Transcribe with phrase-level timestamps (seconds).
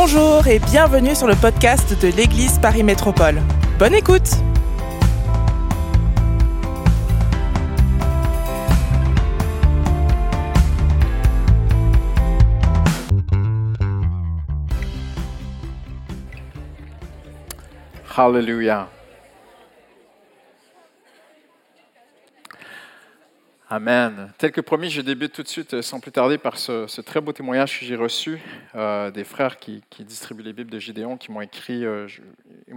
[0.00, 3.42] Bonjour et bienvenue sur le podcast de l'Église Paris Métropole.
[3.80, 4.30] Bonne écoute
[18.16, 18.88] Hallelujah.
[23.70, 24.32] Amen.
[24.38, 27.20] Tel que promis, je débute tout de suite, euh, sans plus tarder, par ce, très
[27.20, 28.40] beau témoignage que j'ai reçu
[28.74, 32.08] euh, des frères qui, distribuent les Bibles de Gédéon, qui m'ont écrit, euh,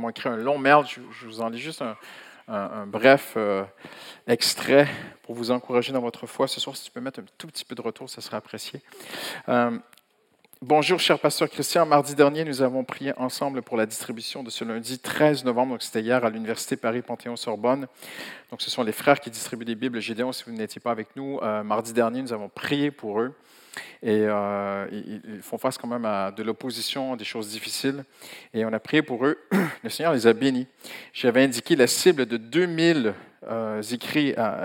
[0.09, 0.83] écrit un long mail.
[0.85, 1.95] Je, vous en lis juste un,
[2.87, 3.37] bref
[4.27, 4.85] extrait
[5.23, 6.49] pour vous encourager dans votre foi.
[6.49, 8.81] Ce soir, si tu peux mettre un tout petit peu de retour, ça serait apprécié.
[10.63, 11.87] Bonjour, cher pasteur Christian.
[11.87, 15.81] Mardi dernier, nous avons prié ensemble pour la distribution de ce lundi 13 novembre, donc
[15.81, 17.87] c'était hier à l'Université Paris-Panthéon-Sorbonne.
[18.51, 19.99] Donc, ce sont les frères qui distribuent des Bibles.
[19.99, 23.33] Gédéon, si vous n'étiez pas avec nous, euh, mardi dernier, nous avons prié pour eux.
[24.03, 28.05] Et euh, ils font face quand même à de l'opposition, des choses difficiles.
[28.53, 29.39] Et on a prié pour eux.
[29.83, 30.67] Le Seigneur les a bénis.
[31.11, 33.15] J'avais indiqué la cible de 2000
[33.49, 33.81] euh,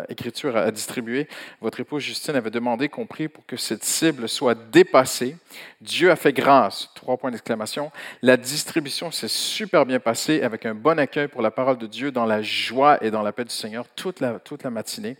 [0.08, 1.28] écritures à, distribuer,
[1.62, 5.36] votre épouse Justine avait demandé qu'on prie pour que cette cible soit dépassée.
[5.80, 7.90] Dieu a fait grâce, trois points d'exclamation.
[8.20, 12.10] La distribution s'est super bien passée avec un bon accueil pour la parole de Dieu
[12.10, 15.16] dans la joie et dans la paix du Seigneur toute la, toute la matinée.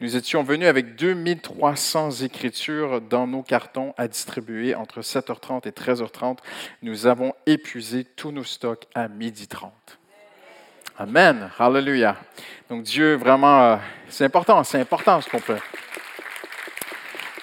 [0.00, 6.38] Nous étions venus avec 2300 écritures dans nos cartons à distribuer entre 7h30 et 13h30.
[6.82, 9.97] Nous avons épuisé tous nos stocks à 12h30.
[11.00, 11.48] Amen.
[11.56, 12.16] Hallelujah.
[12.68, 13.76] Donc Dieu, vraiment, euh,
[14.08, 15.62] c'est important, c'est important ce qu'on fait.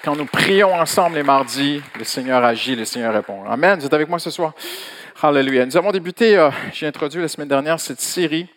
[0.03, 3.45] Quand nous prions ensemble les mardis, le Seigneur agit, le Seigneur répond.
[3.45, 3.79] Amen.
[3.79, 4.51] Vous êtes avec moi ce soir?
[5.23, 5.65] Hallelujah.
[5.65, 8.49] Nous avons débuté, euh, j'ai introduit la semaine dernière cette série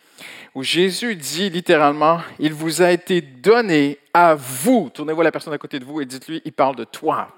[0.52, 4.90] où Jésus dit littéralement, il vous a été donné à vous.
[4.92, 7.28] Tournez-vous à la personne à côté de vous et dites-lui, il parle de toi.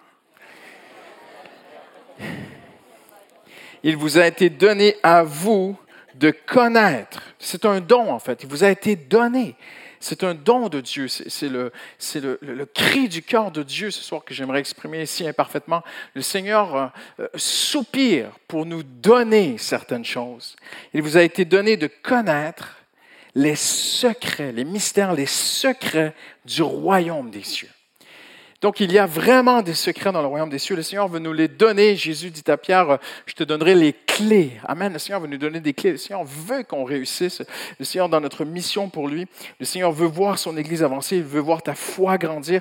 [3.83, 5.77] Il vous a été donné à vous
[6.15, 7.30] de connaître.
[7.41, 8.43] C'est un don, en fait.
[8.43, 9.57] Il vous a été donné.
[9.99, 11.09] C'est un don de Dieu.
[11.09, 11.73] C'est le,
[12.15, 15.83] le, le, cri du cœur de Dieu ce soir que j'aimerais exprimer ici imparfaitement.
[16.15, 16.87] Le Seigneur euh,
[17.21, 20.57] euh, soupire pour nous donner certaines choses.
[20.95, 22.77] Il vous a été donné de connaître
[23.35, 26.15] les secrets, les mystères, les secrets
[26.45, 27.71] du royaume des cieux.
[28.61, 30.77] Donc, il y a vraiment des secrets dans le royaume des cieux.
[30.77, 31.97] Le Seigneur veut nous les donner.
[31.97, 34.53] Jésus dit à Pierre, je te donnerai les clés.
[34.67, 34.93] Amen.
[34.93, 35.93] Le Seigneur veut nous donner des clés.
[35.93, 37.43] Le Seigneur veut qu'on réussisse.
[37.79, 39.27] Le Seigneur, dans notre mission pour lui,
[39.59, 41.17] le Seigneur veut voir son Église avancer.
[41.17, 42.61] Il veut voir ta foi grandir.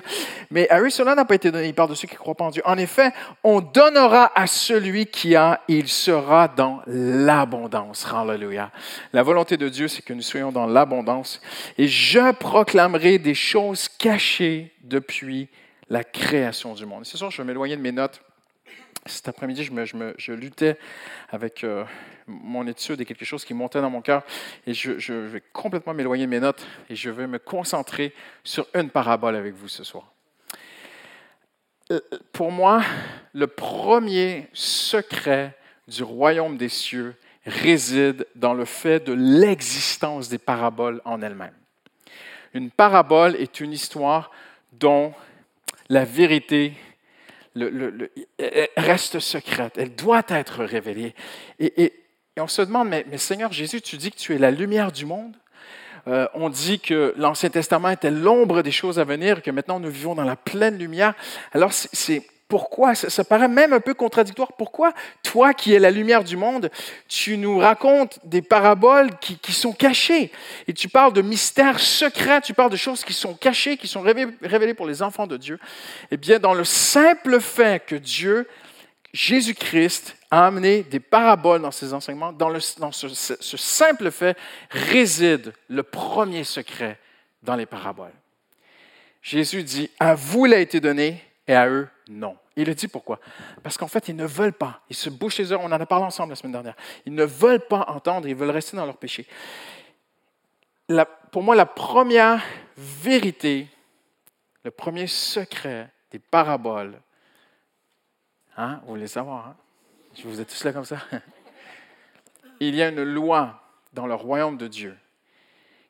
[0.50, 1.68] Mais à eux, cela n'a pas été donné.
[1.68, 2.62] Il parle de ceux qui croient pas en Dieu.
[2.64, 3.12] En effet,
[3.44, 8.06] on donnera à celui qui a, il sera dans l'abondance.
[8.10, 8.70] Hallelujah.
[9.12, 11.42] La volonté de Dieu, c'est que nous soyons dans l'abondance.
[11.76, 15.48] Et je proclamerai des choses cachées depuis
[15.90, 17.04] la création du monde.
[17.04, 18.22] C'est sûr, je vais m'éloigner de mes notes.
[19.06, 20.78] Cet après-midi, je, je, luttais
[21.30, 21.84] avec euh,
[22.26, 24.22] mon étude et quelque chose qui montait dans mon cœur.
[24.66, 28.14] Et je, je vais complètement m'éloigner de mes notes et je vais me concentrer
[28.44, 30.12] sur une parabole avec vous ce soir.
[31.90, 32.00] Euh,
[32.32, 32.82] pour moi,
[33.32, 35.56] le premier secret
[35.88, 41.56] du royaume des cieux réside dans le fait de l'existence des paraboles en elles-mêmes.
[42.52, 44.30] Une parabole est une histoire
[44.72, 45.14] dont
[45.90, 46.72] la vérité
[48.76, 49.74] reste secrète.
[49.76, 51.14] Elle doit être révélée.
[51.58, 51.92] Et,
[52.38, 55.36] on se demande, mais, Seigneur Jésus, tu dis que tu es la lumière du monde?
[56.08, 59.90] Euh, on dit que l'Ancien Testament était l'ombre des choses à venir, que maintenant nous
[59.90, 61.12] vivons dans la pleine lumière.
[61.52, 66.24] Alors c'est pourquoi, ça, paraît même un peu contradictoire, pourquoi toi qui es la lumière
[66.24, 66.68] du monde,
[67.08, 70.32] tu nous racontes des paraboles qui, sont cachées?
[70.66, 74.02] Et tu parles de mystères secrets, tu parles de choses qui sont cachées, qui sont
[74.02, 75.60] révélées pour les enfants de Dieu.
[76.10, 78.48] Eh bien, dans le simple fait que Dieu,
[79.12, 82.50] Jésus-Christ, a amené des paraboles dans ses enseignements, dans,
[82.90, 84.36] ce, ce simple fait
[84.70, 86.98] réside le premier secret
[87.44, 88.12] dans les paraboles.
[89.22, 92.36] Jésus dit, à vous l'a été donné et à eux, non.
[92.54, 93.18] Il le dit pourquoi?
[93.64, 94.82] Parce qu'en fait, ils ne veulent pas.
[94.88, 95.66] Ils se bouchent les oreilles.
[95.68, 96.76] On en a parlé ensemble la semaine dernière.
[97.06, 98.28] Ils ne veulent pas entendre.
[98.28, 99.26] Ils veulent rester dans leur péché.
[101.32, 102.40] pour moi, la première
[102.76, 103.66] vérité,
[104.62, 107.00] le premier secret des paraboles,
[108.56, 109.56] hein, vous voulez savoir, hein?
[110.14, 110.98] Je vous ai tous là comme ça.
[112.60, 113.60] Il y a une loi
[113.92, 114.96] dans le royaume de Dieu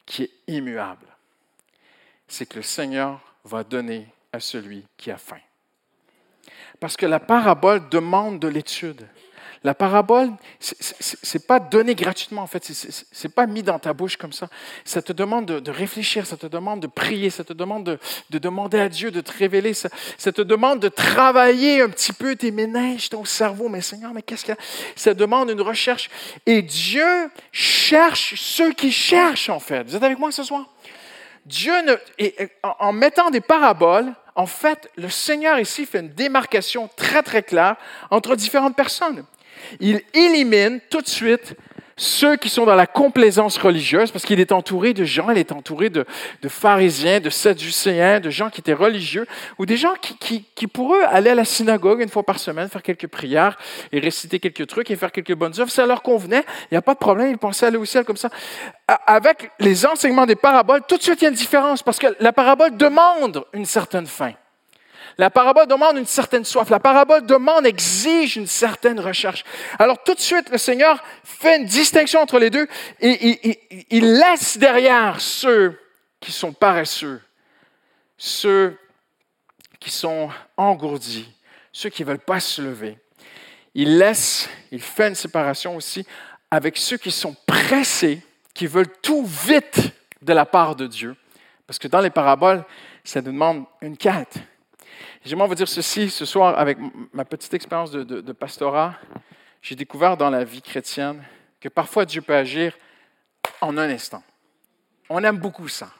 [0.06, 1.06] qui est immuable.
[2.29, 5.41] C'est que le Seigneur va donner à celui qui a faim.
[6.79, 9.07] Parce que la parabole demande de l'étude.
[9.62, 10.75] La parabole, ce
[11.37, 12.65] n'est pas donné gratuitement, en fait.
[12.65, 14.49] Ce n'est pas mis dans ta bouche comme ça.
[14.87, 17.85] Ça te demande de, réfléchir, ça te demande de prier, ça te demande
[18.31, 22.15] de, demander à Dieu de te révéler, ça, ça, te demande de travailler un petit
[22.15, 23.69] peu tes ménages, ton cerveau.
[23.69, 24.53] Mais Seigneur, mais qu'est-ce que
[24.97, 26.09] ça demande une recherche?
[26.47, 29.83] Et Dieu cherche ceux qui cherchent, en fait.
[29.83, 30.71] Vous êtes avec moi ce soir?
[31.45, 31.97] Dieu, ne,
[32.63, 37.77] en mettant des paraboles, en fait, le Seigneur ici fait une démarcation très, très claire
[38.09, 39.23] entre différentes personnes.
[39.81, 41.55] Il élimine tout de suite
[42.00, 45.52] ceux qui sont dans la complaisance religieuse, parce qu'il est entouré de gens, il est
[45.52, 46.06] entouré de,
[46.49, 49.26] pharisiens, de sadducéens, de gens qui étaient religieux,
[49.58, 52.70] ou des gens qui, qui, pour eux, allaient à la synagogue une fois par semaine,
[52.70, 53.58] faire quelques prières
[53.93, 55.70] et réciter quelques trucs et faire quelques bonnes œuvres.
[55.70, 58.17] Ça leur convenait, il n'y a pas de problème, ils pensaient aller au ciel comme
[58.17, 58.31] ça.
[59.06, 62.06] Avec les enseignements des paraboles, tout de suite, il y a une différence, parce que
[62.19, 64.32] la parabole demande une certaine fin.
[65.19, 66.71] La parabole demande une certaine soif.
[66.71, 69.45] La parabole demande, exige une certaine recherche.
[69.79, 72.67] Alors tout de suite, le Seigneur fait une distinction entre les deux
[73.01, 75.79] et il, laisse derrière ceux
[76.21, 77.21] qui sont paresseux,
[78.17, 78.79] ceux
[79.79, 81.31] qui sont engourdis,
[81.73, 82.99] ceux qui ne veulent pas se lever.
[83.75, 86.06] Il laisse, il fait une séparation aussi
[86.51, 88.23] avec ceux qui sont pressés,
[88.53, 89.93] qui veulent tout vite
[90.23, 91.17] de la part de Dieu.
[91.67, 92.65] Parce que dans les paraboles,
[93.05, 94.39] ça demande une quête.
[95.22, 96.78] J'aimerais vous dire ceci ce soir avec
[97.12, 98.94] ma petite expérience de, pastorat.
[99.61, 101.22] J'ai découvert dans la vie chrétienne
[101.61, 102.72] que parfois Dieu peut agir
[103.61, 104.22] en un instant.
[105.11, 105.90] On aime beaucoup ça.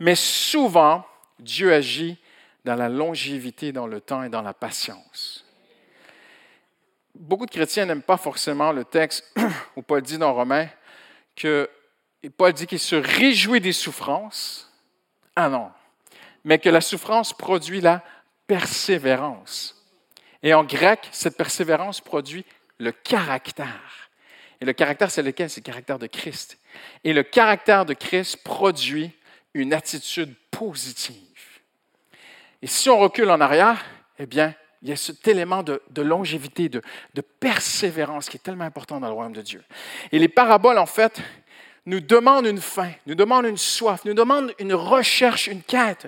[0.00, 1.06] Mais souvent,
[1.38, 2.18] Dieu agit
[2.64, 5.44] dans la longévité, dans le temps et dans la patience.
[7.14, 9.24] Beaucoup de chrétiens n'aiment pas forcément le texte
[9.76, 10.68] où Paul dit dans Romains
[11.36, 11.70] que
[12.36, 14.68] Paul dit qu'il se réjouit des souffrances.
[15.36, 15.70] Ah non,
[16.44, 18.02] mais que la souffrance produit la
[18.46, 19.76] persévérance.
[20.42, 22.44] Et en grec, cette persévérance produit
[22.78, 24.10] le caractère.
[24.60, 25.48] Et le caractère, c'est lequel?
[25.48, 26.58] C'est le caractère de Christ.
[27.04, 29.12] Et le caractère de Christ produit
[29.54, 31.16] une attitude positive.
[32.62, 33.84] Et si on recule en arrière,
[34.18, 36.80] eh bien, il y a cet élément de, longévité, de,
[37.40, 39.62] persévérance qui est tellement important dans le royaume de Dieu.
[40.12, 41.20] Et les paraboles, en fait,
[41.86, 46.06] nous demande une fin, nous demande une soif, nous demande une recherche, une quête.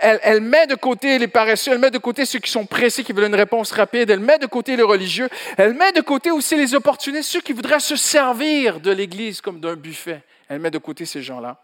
[0.00, 3.12] Elle, met de côté les paresseux, elle met de côté ceux qui sont pressés, qui
[3.12, 5.28] veulent une réponse rapide, elle met de côté les religieux,
[5.58, 9.60] elle met de côté aussi les opportunistes, ceux qui voudraient se servir de l'Église comme
[9.60, 10.22] d'un buffet.
[10.48, 11.60] Elle met de côté ces gens-là.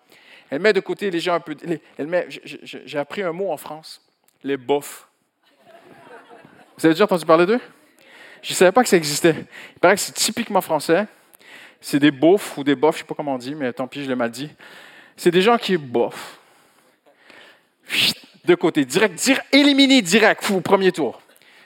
[0.50, 1.56] Elle met de côté les gens un peu...
[2.64, 4.02] j'ai appris un mot en France,
[4.44, 5.08] les bofs.
[6.76, 7.61] Vous avez déjà entendu parler d'eux?
[8.43, 9.37] Je ne savais pas que ça existait.
[9.75, 11.06] Il paraît que c'est typiquement français
[11.82, 13.87] c'est des beaufs ou des bofs, je ne sais pas comment on dit, mais tant
[13.87, 14.49] pis, je l'ai mal dit.
[15.17, 16.38] C'est des gens qui bof.
[18.44, 21.20] De côté, direct, direct éliminé direct, au premier tour.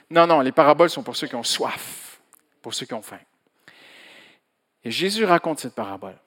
[0.09, 2.19] Non, non, les paraboles sont pour ceux qui ont soif,
[2.61, 3.19] pour ceux qui ont faim.
[4.83, 6.17] Et Jésus raconte cette parabole.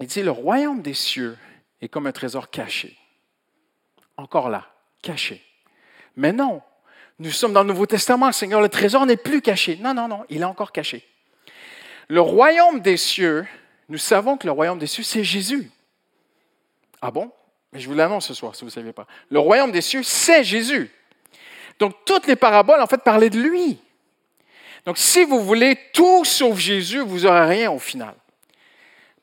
[0.00, 1.36] Il dit, le royaume des cieux
[1.80, 2.96] est comme un trésor caché.
[4.16, 4.66] Encore là,
[5.02, 5.42] caché.
[6.16, 6.62] Mais non,
[7.18, 9.76] nous sommes dans le Nouveau Testament, Seigneur, le trésor n'est plus caché.
[9.80, 11.04] Non, non, non, il est encore caché.
[12.08, 13.46] Le royaume des cieux,
[13.88, 15.70] nous savons que le royaume des cieux, c'est Jésus.
[17.02, 17.30] Ah bon?
[17.72, 19.06] Je vous l'annonce ce soir si vous ne saviez pas.
[19.30, 20.90] Le royaume des cieux, c'est Jésus.
[21.78, 23.78] Donc, toutes les paraboles, en fait, parlaient de lui.
[24.86, 28.14] Donc, si vous voulez tout sauf Jésus, vous n'aurez rien au final.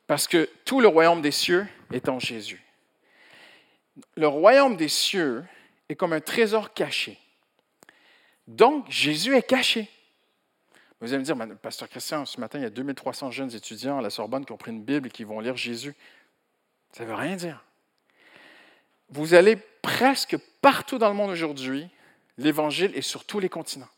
[0.06, 2.62] Parce que tout le royaume des cieux est en Jésus.
[4.16, 5.44] Le royaume des cieux
[5.90, 7.18] est comme un trésor caché.
[8.48, 9.90] Donc, Jésus est caché.
[11.04, 14.02] Vous allez me dire, Pasteur Christian, ce matin, il y a 2300 jeunes étudiants à
[14.02, 15.94] la Sorbonne qui ont pris une Bible et qui vont lire Jésus.
[16.94, 17.62] Ça ne veut rien dire.
[19.10, 21.90] Vous allez presque partout dans le monde aujourd'hui,
[22.38, 23.90] l'Évangile est sur tous les continents.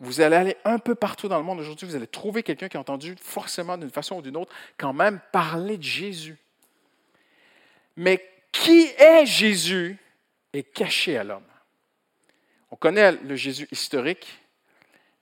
[0.00, 2.78] Vous allez aller un peu partout dans le monde aujourd'hui, vous allez trouver quelqu'un qui
[2.78, 6.38] a entendu forcément d'une façon ou d'une autre quand même parler de Jésus.
[7.96, 9.98] Mais qui est Jésus
[10.54, 11.44] est caché à l'homme.
[12.70, 14.40] On connaît le Jésus historique,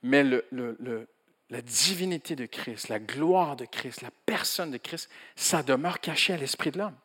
[0.02, 6.00] mais la divinité de Christ, la gloire de Christ, la personne de Christ, ça demeure
[6.00, 6.96] caché à l'esprit de l'homme.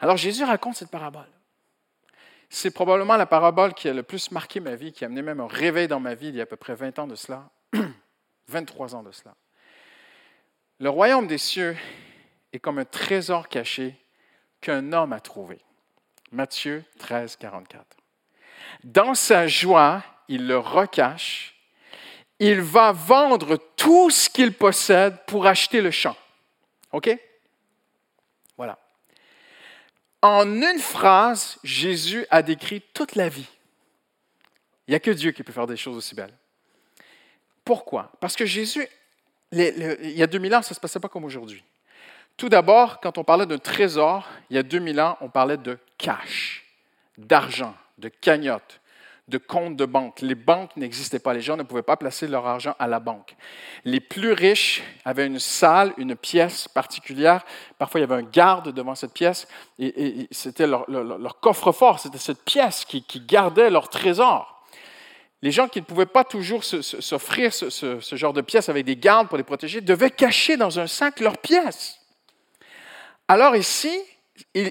[0.00, 1.28] Alors Jésus raconte cette parabole.
[2.50, 5.40] C'est probablement la parabole qui a le plus marqué ma vie, qui a amené même
[5.40, 7.50] un réveil dans ma vie il y a à peu près 20 ans de cela,
[8.48, 9.34] 23 ans de cela.
[10.78, 11.76] Le royaume des cieux
[12.52, 13.96] est comme un trésor caché
[14.60, 15.60] qu'un homme a trouvé.
[16.32, 17.84] Matthieu 13, 44.
[18.82, 21.53] Dans sa joie, il le recache
[22.38, 26.16] il va vendre tout ce qu'il possède pour acheter le champ.
[26.92, 27.10] OK?
[28.56, 28.78] Voilà.
[30.22, 33.48] En une phrase, Jésus a décrit toute la vie.
[34.86, 36.34] Il n'y a que Dieu qui peut faire des choses aussi belles.
[37.64, 38.10] Pourquoi?
[38.20, 38.86] Parce que Jésus,
[39.52, 41.64] il y a 2000 ans, ça ne se passait pas comme aujourd'hui.
[42.36, 45.78] Tout d'abord, quand on parlait d'un trésor, il y a 2000 ans, on parlait de
[45.98, 46.64] cash,
[47.16, 48.80] d'argent, de cagnotte,
[49.28, 50.20] de compte de banque.
[50.20, 51.32] Les banques n'existaient pas.
[51.32, 53.34] Les gens ne pouvaient pas placer leur argent à la banque.
[53.84, 57.44] Les plus riches avaient une salle, une pièce particulière.
[57.78, 59.48] Parfois, il y avait un garde devant cette pièce.
[59.78, 62.00] Et, c'était leur, coffre-fort.
[62.00, 64.62] C'était cette pièce qui, gardait leur trésor.
[65.40, 69.28] Les gens qui ne pouvaient pas toujours s'offrir ce, genre de pièces avec des gardes
[69.28, 71.98] pour les protéger devaient cacher dans un sac leurs pièces.
[73.26, 73.98] Alors ici,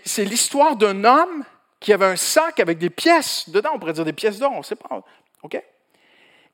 [0.05, 1.43] c'est l'histoire d'un homme
[1.83, 4.59] qui avait un sac avec des pièces dedans, on pourrait dire des pièces d'or, on
[4.59, 5.03] ne sait pas.
[5.43, 5.55] OK?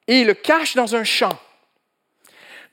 [0.07, 1.37] Et il le cache dans un champ.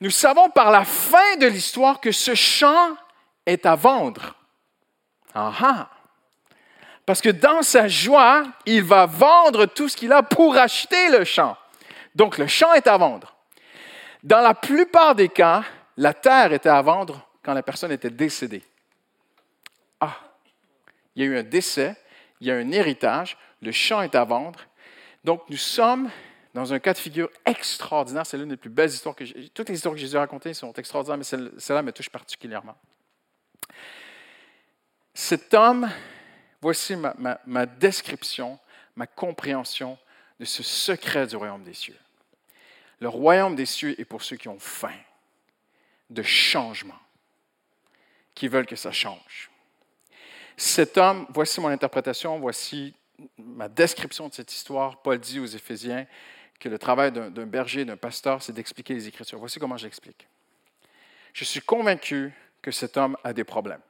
[0.01, 2.97] Nous savons par la fin de l'histoire que ce champ
[3.45, 4.35] est à vendre.
[5.35, 5.89] Ah, ah.
[7.05, 11.25] Parce que dans sa joie, il va vendre tout ce qu'il a pour acheter le
[11.25, 11.55] champ.
[12.15, 13.35] Donc le champ est à vendre.
[14.23, 15.63] Dans la plupart des cas,
[15.95, 18.63] la terre était à vendre quand la personne était décédée.
[19.99, 20.17] Ah,
[21.15, 21.95] il y a eu un décès,
[22.39, 24.59] il y a un héritage, le champ est à vendre.
[25.23, 26.09] Donc, nous sommes
[26.53, 28.25] dans un cas de figure extraordinaire.
[28.25, 29.49] C'est l'une des plus belles histoires que j'ai.
[29.49, 31.23] Toutes les histoires que Jésus a racontées sont extraordinaires, mais
[31.59, 32.77] celle-là me touche particulièrement.
[35.13, 35.89] Cet homme,
[36.61, 38.59] voici ma, ma description,
[38.95, 39.97] ma compréhension
[40.39, 41.97] de ce secret du royaume des cieux.
[42.99, 44.97] Le royaume des cieux est pour ceux qui ont faim
[46.09, 46.99] de changement,
[48.33, 49.51] qui veulent que ça change.
[50.57, 52.95] Cet homme, voici mon interprétation, voici
[53.37, 54.99] ma description de cette histoire.
[55.03, 56.07] Paul dit aux Éphésiens
[56.59, 59.37] que le travail d'un berger, d'un pasteur, c'est d'expliquer les Écritures.
[59.37, 60.27] Voici comment j'explique.
[61.33, 62.33] Je suis convaincu
[62.63, 63.81] que cet homme a des problèmes.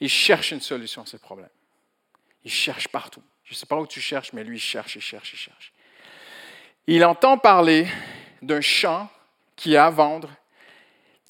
[0.00, 1.48] Il cherche une solution à ses problèmes.
[2.44, 3.22] Il cherche partout.
[3.44, 5.72] Je ne sais pas où tu cherches, mais lui, il cherche, il cherche, il cherche.
[6.88, 7.86] Il entend parler
[8.42, 9.08] d'un champ
[9.54, 10.30] qui est à vendre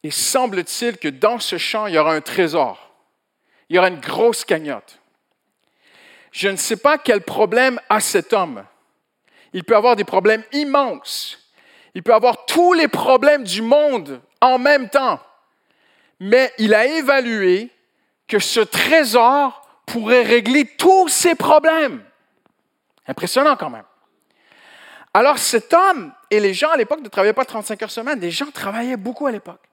[0.02, 2.87] et semble-t-il que dans ce champ, il y aura un trésor
[3.68, 4.98] il y aura une grosse cagnotte.
[6.32, 8.64] Je ne sais pas quel problème a cet homme.
[9.52, 11.38] Il peut avoir des problèmes immenses.
[11.94, 15.20] Il peut avoir tous les problèmes du monde en même temps.
[16.20, 17.70] Mais il a évalué
[18.26, 22.04] que ce trésor pourrait régler tous ses problèmes.
[23.06, 23.84] Impressionnant quand même.
[25.14, 28.30] Alors cet homme, et les gens à l'époque ne travaillaient pas 35 heures semaine, les
[28.30, 29.67] gens travaillaient beaucoup à l'époque.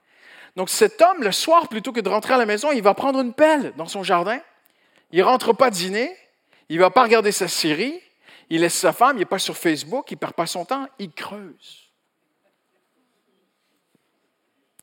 [0.56, 3.20] Donc cet homme, le soir, plutôt que de rentrer à la maison, il va prendre
[3.20, 4.40] une pelle dans son jardin.
[5.12, 6.16] Il ne rentre pas dîner.
[6.70, 8.00] Il ne va pas regarder sa série.
[8.50, 9.18] Il laisse sa femme.
[9.18, 10.12] Il n'est pas sur Facebook.
[10.12, 10.88] Il ne perd pas son temps.
[10.98, 11.92] Il creuse.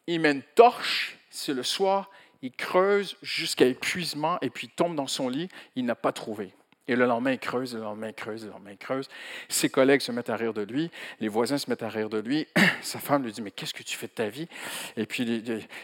[0.06, 1.18] Il met une torche.
[1.30, 2.10] C'est le soir.
[2.42, 5.48] Il creuse jusqu'à épuisement et puis tombe dans son lit.
[5.74, 6.52] Il n'a pas trouvé.
[6.88, 9.08] Et le lendemain, il creuse, le lendemain, il creuse, le lendemain, il creuse.
[9.48, 12.18] Ses collègues se mettent à rire de lui, les voisins se mettent à rire de
[12.18, 12.48] lui.
[12.82, 14.48] Sa femme lui dit Mais qu'est-ce que tu fais de ta vie?
[14.96, 15.22] Et puis,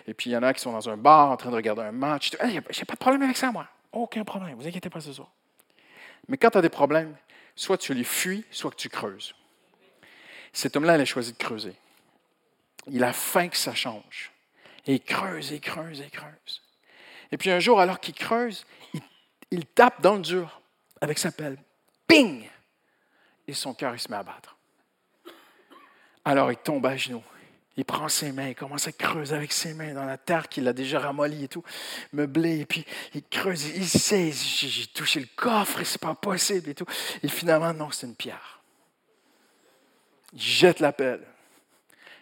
[0.06, 1.82] et puis il y en a qui sont dans un bar en train de regarder
[1.82, 2.32] un match.
[2.32, 3.68] Je n'ai pas de problème avec ça, moi.
[3.92, 5.30] Aucun problème, vous inquiétez pas ce soir.
[6.26, 7.16] Mais quand tu as des problèmes,
[7.54, 9.34] soit tu les fuis, soit que tu creuses.
[10.52, 11.74] Cet homme-là, il a choisi de creuser.
[12.88, 14.32] Il a faim que ça change.
[14.86, 16.62] Et il creuse, et creuse, et creuse.
[17.30, 18.66] Et puis un jour, alors qu'il creuse,
[19.50, 20.60] il tape dans le dur
[21.00, 21.58] avec sa pelle.
[22.06, 22.48] Ping!
[23.46, 24.56] Et son cœur, il se met à battre.
[26.24, 27.22] Alors il tombe à genoux.
[27.76, 30.66] Il prend ses mains, il commence à creuser avec ses mains dans la terre qu'il
[30.66, 31.62] a déjà ramollie et tout,
[32.12, 36.70] meublée, et puis il creuse, il sait, j'ai touché le coffre et c'est pas possible
[36.70, 36.86] et tout.
[37.22, 38.60] Et finalement, non, c'est une pierre.
[40.32, 41.24] Il jette la pelle.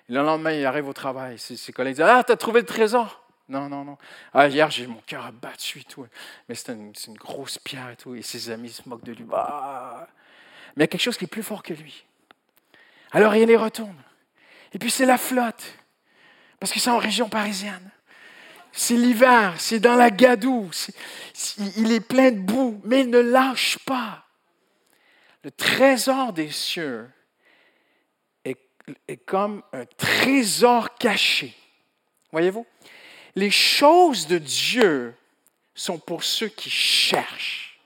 [0.09, 1.39] le lendemain, il arrive au travail.
[1.39, 3.97] Ses, ses collègues disent Ah, t'as trouvé le trésor non, non, non.
[4.35, 6.07] Ah, hier, j'ai mon cœur abattu et tout.
[6.49, 8.15] Mais c'est une, grosse pierre et tout.
[8.15, 9.25] Et ses amis se moquent de lui.
[9.33, 10.09] Ah.
[10.75, 12.05] Mais il y a quelque chose qui est plus fort que lui.
[13.13, 13.97] Alors il les retourne.
[14.73, 15.79] Et puis c'est la flotte.
[16.59, 17.91] Parce que c'est en région parisienne.
[18.73, 20.71] C'est l'hiver, c'est dans la gadoue.
[21.77, 24.27] il est plein de boue, mais il ne lâche pas.
[25.45, 27.09] Le trésor des cieux
[29.09, 31.55] est comme un trésor caché.
[32.33, 32.67] Voyez-vous?
[33.37, 35.15] Les choses de Dieu
[35.75, 37.79] sont pour ceux qui cherchent,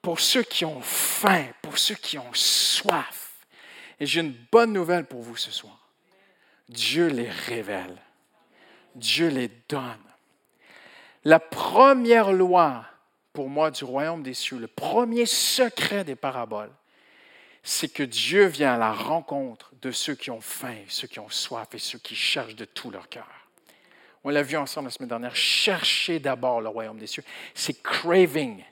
[0.00, 3.32] pour ceux qui ont faim, pour ceux qui ont soif.
[3.98, 5.88] Et j'ai une bonne nouvelle pour vous ce soir.
[6.68, 7.96] Dieu les révèle.
[8.94, 9.98] Dieu les donne.
[11.24, 12.84] La première loi
[13.32, 16.72] pour moi du royaume des cieux, le premier secret des paraboles,
[17.64, 21.30] c'est que Dieu vient à la rencontre de ceux qui ont faim, ceux qui ont
[21.30, 23.41] soif et ceux qui cherchent de tout leur cœur.
[24.24, 25.34] On l'a vu ensemble la semaine dernière.
[25.34, 27.24] Cherchez d'abord le royaume des cieux.
[27.54, 28.62] C'est craving.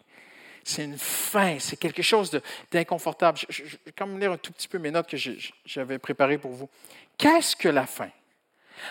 [0.62, 2.38] C'est une faim, c'est quelque chose
[2.70, 3.38] d'inconfortable.
[3.48, 5.16] Je, vais quand même lire un tout petit peu mes notes que
[5.64, 6.68] j'avais préparées pour vous.
[7.16, 8.10] Qu'est-ce que la faim?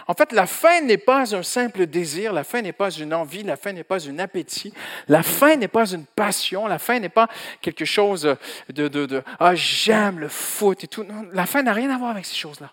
[0.07, 3.43] En fait, la faim n'est pas un simple désir, la faim n'est pas une envie,
[3.43, 4.73] la faim n'est pas un appétit,
[5.07, 7.27] la faim n'est pas une passion, la faim n'est pas
[7.61, 8.35] quelque chose
[8.69, 11.03] de, de, ah, j'aime le foot et tout.
[11.03, 12.71] Non, la faim n'a rien à voir avec ces choses-là.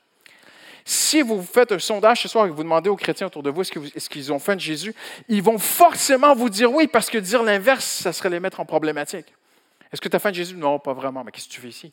[0.89, 3.51] Si vous faites un sondage ce soir et que vous demandez aux chrétiens autour de
[3.51, 4.95] vous est-ce qu'ils ont faim de Jésus,
[5.29, 8.65] ils vont forcément vous dire oui, parce que dire l'inverse, ça serait les mettre en
[8.65, 9.27] problématique.
[9.93, 10.55] Est-ce que tu as faim de Jésus?
[10.55, 11.25] Non, pas vraiment.
[11.25, 11.93] Mais qu'est-ce que tu fais ici?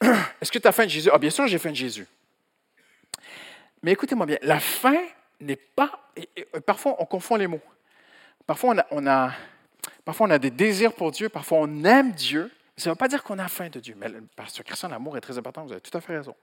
[0.40, 1.08] Est-ce que tu as faim de Jésus?
[1.12, 2.08] Ah, bien sûr, j'ai faim de Jésus.
[3.80, 5.00] Mais écoutez-moi bien, la faim
[5.38, 6.10] n'est pas.
[6.66, 7.62] parfois, on confond les mots.
[8.44, 9.32] Parfois on, a,
[10.04, 12.50] parfois, on a des désirs pour Dieu, parfois, on aime Dieu.
[12.76, 13.94] Ça ne veut pas dire qu'on a faim de Dieu.
[13.96, 16.34] Mais parce que Christian, l'amour est très important, vous avez tout à fait raison.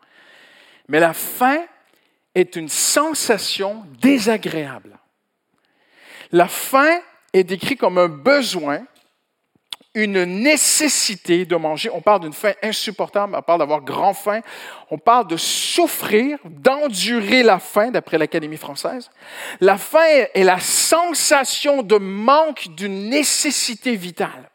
[0.88, 1.64] Mais la faim
[2.36, 4.98] est une sensation désagréable.
[6.32, 7.00] La faim
[7.34, 8.86] est décrite comme un besoin
[9.94, 11.90] une nécessité de manger.
[11.94, 14.42] On parle d'une faim insupportable, on parle d'avoir grand faim.
[14.90, 19.10] On parle de souffrir, d'endurer la faim, d'après l'Académie française.
[19.60, 24.51] La faim est la sensation de manque d'une nécessité vitale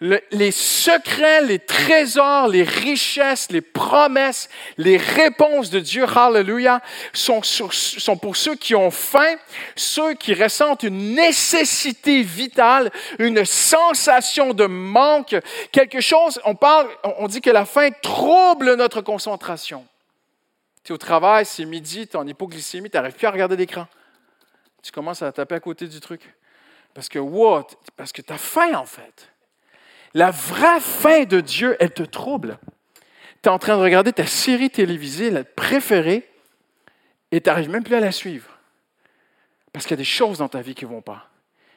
[0.00, 6.80] les secrets, les trésors, les richesses, les promesses, les réponses de Dieu, hallelujah,
[7.12, 7.42] sont,
[8.20, 9.36] pour ceux qui ont faim,
[9.76, 15.36] ceux qui ressentent une nécessité vitale, une sensation de manque,
[15.72, 19.86] quelque chose, on parle, on dit que la faim trouble notre concentration.
[20.82, 23.86] Tu es au travail, c'est midi, tu en hypoglycémie, tu n'arrives plus à regarder l'écran.
[24.82, 26.20] Tu commences à taper à côté du truc.
[26.92, 27.68] Parce que, what?
[27.96, 29.33] Parce que tu as faim, en fait.
[30.14, 32.58] La vraie fin de Dieu, elle te trouble.
[33.42, 36.28] Tu es en train de regarder ta série télévisée la préférée
[37.32, 38.58] et tu n'arrives même plus à la suivre.
[39.72, 41.28] Parce qu'il y a des choses dans ta vie qui ne vont pas.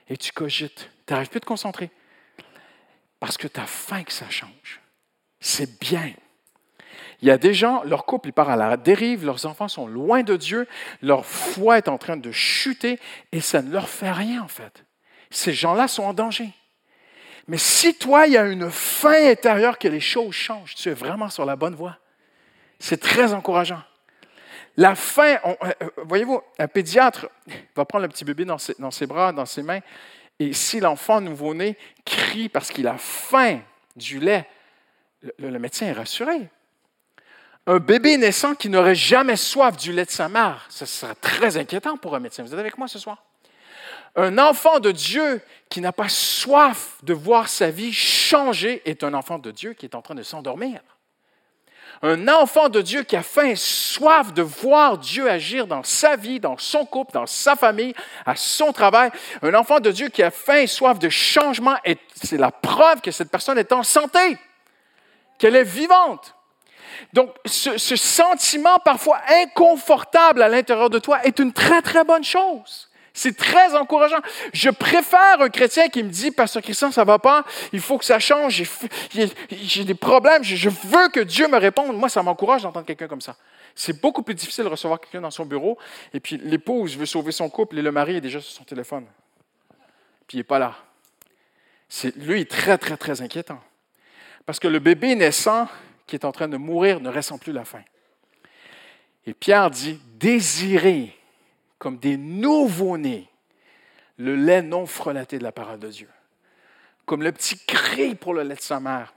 [0.08, 0.90] Et tu cogites.
[1.08, 1.90] Tu n'arrives plus à te concentrer.
[3.20, 4.82] Parce que tu as faim que ça change.
[5.40, 6.14] C'est bien.
[7.22, 9.88] Il y a des gens, leur couple il part à la dérive, leurs enfants sont
[9.88, 10.68] loin de Dieu,
[11.02, 13.00] leur foi est en train de chuter
[13.32, 14.86] et ça ne leur fait rien en fait.
[15.32, 16.50] Ces gens-là sont en danger.
[17.48, 20.94] Mais si toi, il y a une fin intérieure que les choses changent, tu es
[20.94, 21.98] vraiment sur la bonne voie.
[22.80, 23.82] C'est très encourageant.
[24.76, 27.28] La fin, euh, euh, voyez-vous, un pédiatre
[27.76, 29.80] va prendre le petit bébé dans ses, bras, dans ses mains,
[30.40, 33.60] et si l'enfant nouveau-né crie parce qu'il a faim
[33.96, 34.48] du lait,
[35.40, 36.50] le, médecin est rassuré.
[37.66, 41.58] Un bébé naissant qui n'aurait jamais soif du lait de sa mère, ce sera très
[41.58, 42.44] inquiétant pour un médecin.
[42.44, 43.27] Vous êtes avec moi ce soir?
[44.18, 49.14] Un enfant de Dieu qui n'a pas soif de voir sa vie changer est un
[49.14, 50.82] enfant de Dieu qui est en train de s'endormir.
[52.02, 56.16] Un enfant de Dieu qui a faim et soif de voir Dieu agir dans sa
[56.16, 57.94] vie, dans son couple, dans sa famille,
[58.26, 59.12] à son travail.
[59.44, 61.76] Un enfant de Dieu qui a faim et soif de changement,
[62.16, 64.38] c'est la preuve que cette personne est en santé,
[65.38, 66.34] qu'elle est vivante.
[67.14, 72.24] Donc, ce, ce sentiment parfois inconfortable à l'intérieur de toi est une très, très bonne
[72.24, 72.90] chose.
[73.18, 74.20] C'est très encourageant.
[74.54, 77.98] Je préfère un chrétien qui me dit, Pasteur Christian, ça ne va pas, il faut
[77.98, 78.64] que ça change,
[79.50, 81.98] j'ai des problèmes, je veux que Dieu me réponde.
[81.98, 83.36] Moi, ça m'encourage d'entendre quelqu'un comme ça.
[83.74, 85.80] C'est beaucoup plus difficile de recevoir quelqu'un dans son bureau,
[86.14, 89.08] et puis l'épouse veut sauver son couple, et le mari est déjà sur son téléphone.
[90.28, 90.76] Puis il n'est pas là.
[92.18, 93.60] Lui, il est très, très, très inquiétant.
[94.46, 95.68] Parce que le bébé naissant
[96.06, 97.82] qui est en train de mourir ne ressent plus la faim.
[99.26, 101.17] Et Pierre dit, désirez
[101.80, 103.30] comme des nouveaux-nés
[104.18, 106.10] le lait non frelaté de la parole de Dieu.
[107.06, 109.14] Comme le petit cri pour le lait de sa mère.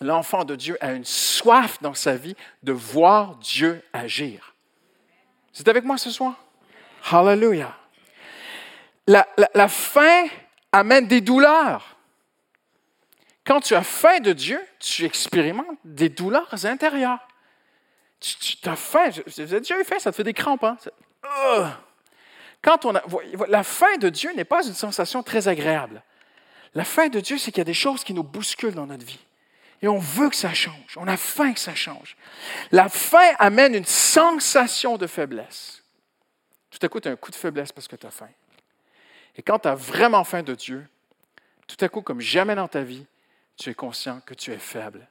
[0.00, 4.54] L'enfant de Dieu a une soif dans sa vie de voir Dieu agir.
[5.52, 6.34] C'est avec moi ce soir?
[7.10, 7.74] Hallelujah.
[9.06, 10.26] La, faim
[10.72, 11.96] amène des douleurs.
[13.44, 17.26] Quand tu as faim de Dieu, tu expérimentes des douleurs intérieures.
[18.18, 19.08] Tu, as faim.
[19.24, 20.64] Vous avez déjà eu faim, ça te fait des crampes.
[20.64, 20.76] Hein?
[21.26, 21.80] A,
[23.48, 26.02] la fin de Dieu n'est pas une sensation très agréable.
[26.74, 29.04] La fin de Dieu, c'est qu'il y a des choses qui nous bousculent dans notre
[29.04, 29.20] vie.
[29.82, 30.96] Et on veut que ça change.
[30.96, 32.16] On a faim que ça change.
[32.72, 35.82] La faim amène une sensation de faiblesse.
[36.70, 38.28] Tout à coup, tu as un coup de faiblesse parce que tu as faim.
[39.36, 40.86] Et quand tu as vraiment faim de Dieu,
[41.66, 43.06] tout à coup, comme jamais dans ta vie,
[43.56, 45.06] tu es conscient que tu es faible.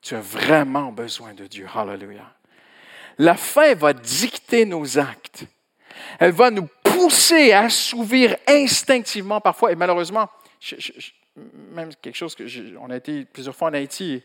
[0.00, 1.66] Tu as vraiment besoin de Dieu.
[1.72, 2.32] Hallelujah.
[3.18, 5.44] La faim va dicter nos actes.
[6.18, 10.28] Elle va nous pousser à assouvir instinctivement parfois, et malheureusement,
[11.72, 14.22] même quelque chose que on a été plusieurs fois en Haïti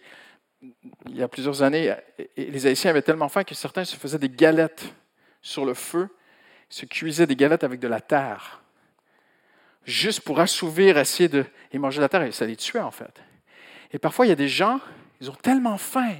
[1.07, 1.93] il y a plusieurs années,
[2.35, 4.93] les Haïtiens avaient tellement faim que certains se faisaient des galettes
[5.41, 6.09] sur le feu,
[6.69, 8.61] se cuisaient des galettes avec de la terre.
[9.85, 13.21] juste pour assouvir, essayer de et manger la terre, et ça les tuait en fait.
[13.91, 14.81] Et parfois, il y a des gens,
[15.21, 16.17] ils ont tellement faim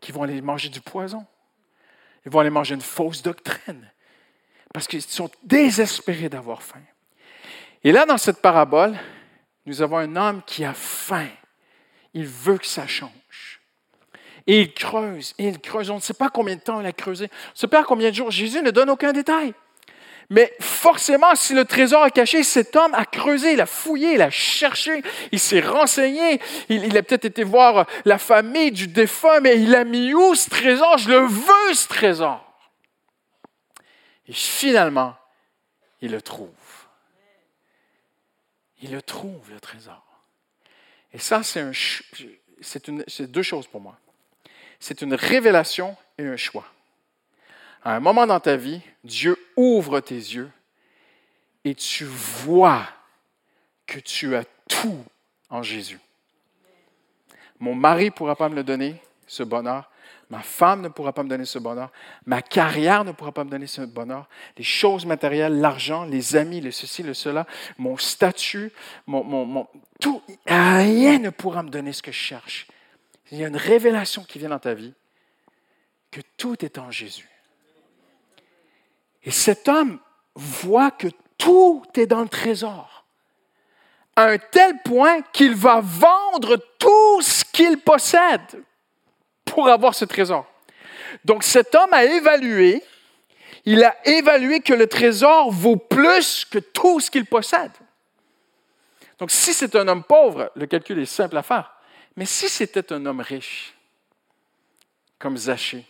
[0.00, 1.26] qu'ils vont aller manger du poison.
[2.24, 3.90] Ils vont aller manger une fausse doctrine
[4.72, 6.80] parce qu'ils sont désespérés d'avoir faim.
[7.84, 8.96] Et là, dans cette parabole,
[9.66, 11.28] nous avons un homme qui a faim.
[12.14, 13.60] Il veut que ça change.
[14.46, 15.90] Et il creuse, et il creuse.
[15.90, 17.28] On ne sait pas combien de temps il a creusé.
[17.30, 18.30] On ne sait pas combien de jours.
[18.30, 19.54] Jésus ne donne aucun détail.
[20.30, 24.22] Mais forcément, si le trésor est caché, cet homme a creusé, il a fouillé, il
[24.22, 29.60] a cherché, il s'est renseigné, il, a peut-être été voir la famille du défunt, mais
[29.60, 30.98] il a mis où ce trésor?
[30.98, 32.48] Je le veux, ce trésor.
[34.26, 35.16] Et finalement,
[36.00, 36.48] il le trouve.
[38.80, 40.02] Il le trouve, le trésor.
[41.12, 41.70] Et ça, c'est,
[43.30, 43.98] deux choses pour moi.
[44.80, 46.66] C'est une révélation et un choix.
[47.84, 50.50] À un moment dans ta vie, Dieu ouvre tes yeux
[51.64, 52.86] et tu vois
[53.86, 55.04] que tu as tout
[55.50, 55.98] en Jésus.
[57.58, 59.90] Mon mari ne pourra pas me le donner, ce bonheur.
[60.30, 61.92] Ma femme ne pourra pas me donner ce bonheur.
[62.24, 64.28] Ma carrière ne pourra pas me donner ce bonheur.
[64.56, 67.46] Les choses matérielles, l'argent, les amis, le ceci, le cela,
[67.78, 68.72] mon statut,
[69.06, 69.68] mon,
[70.00, 72.66] tout, rien ne pourra me donner ce que je cherche.
[73.30, 74.94] Il y a une révélation qui vient dans ta vie
[76.10, 77.28] que tout est en Jésus.
[79.24, 79.98] Et cet homme
[80.34, 81.08] voit que
[81.38, 83.04] tout est dans le trésor,
[84.16, 88.62] à un tel point qu'il va vendre tout ce qu'il possède
[89.44, 90.46] pour avoir ce trésor.
[91.24, 92.82] Donc cet homme a évalué,
[93.64, 97.72] il a évalué que le trésor vaut plus que tout ce qu'il possède.
[99.18, 101.72] Donc si c'est un homme pauvre, le calcul est simple à faire.
[102.16, 103.74] Mais si c'était un homme riche,
[105.18, 105.84] comme Zachée,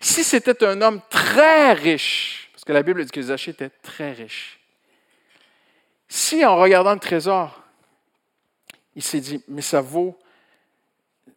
[0.00, 4.12] si c'était un homme très riche, parce que la Bible dit que Zachée était très
[4.12, 4.60] riche,
[6.08, 7.62] si en regardant le trésor,
[8.94, 10.18] il s'est dit, mais ça vaut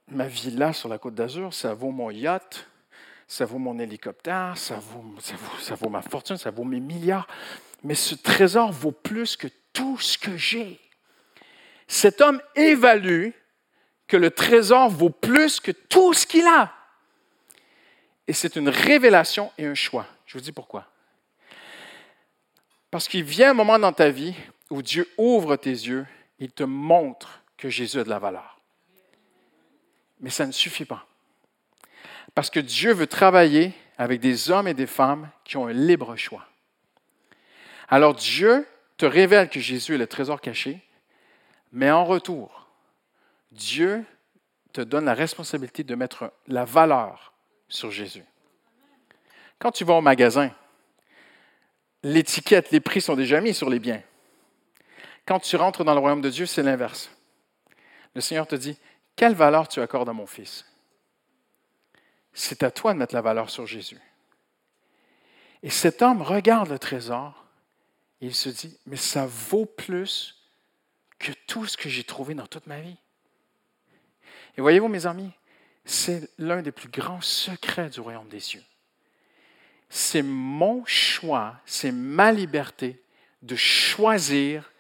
[0.10, 2.67] ma villa sur la côte d'Azur, ça vaut mon yacht,
[3.27, 6.79] ça vaut mon hélicoptère, ça vaut, ça, vaut, ça vaut ma fortune, ça vaut mes
[6.79, 7.27] milliards,
[7.84, 10.79] mais ce trésor vaut plus que tout ce que j'ai.
[11.88, 13.29] Cet homme évalue
[14.08, 16.74] que le trésor vaut plus que tout ce qu'il a.
[18.27, 20.07] Et c'est une révélation et un choix.
[20.25, 20.88] Je vous dis pourquoi.
[22.91, 24.33] Parce qu'il vient un moment dans ta vie
[24.69, 26.05] où Dieu ouvre tes yeux,
[26.39, 28.59] il te montre que Jésus a de la valeur.
[30.19, 31.05] Mais ça ne suffit pas.
[32.33, 36.15] Parce que Dieu veut travailler avec des hommes et des femmes qui ont un libre
[36.15, 36.47] choix.
[37.88, 40.81] Alors Dieu te révèle que Jésus est le trésor caché,
[41.71, 42.67] mais en retour,
[43.51, 44.03] Dieu
[44.73, 47.33] te donne la responsabilité de mettre la valeur
[47.67, 48.23] sur Jésus.
[49.60, 50.51] Quand tu vas au magasin,
[52.04, 54.01] l'étiquette, les prix sont déjà mis sur les biens.
[55.25, 57.10] Quand tu rentres dans le royaume de Dieu, c'est l'inverse.
[58.13, 58.78] Le Seigneur te dit,
[59.15, 60.65] quelle valeur tu accordes à mon fils?
[62.34, 63.99] C'est à toi de mettre la valeur sur Jésus.
[65.63, 67.45] Et cet homme regarde le trésor
[68.21, 70.43] et il se dit, mais ça vaut plus
[71.17, 72.97] que tout ce que j'ai trouvé dans toute ma vie.
[74.58, 75.32] Et voyez-vous, mes amis,
[75.86, 78.63] c'est l'un des plus grands secrets du royaume des cieux.
[79.89, 83.02] C'est mon choix, c'est ma liberté
[83.43, 84.71] de choisir